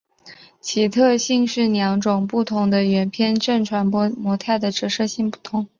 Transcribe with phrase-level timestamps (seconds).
[0.59, 5.67] 其特性是两种不同的圆偏振传播模态的折射率不相等。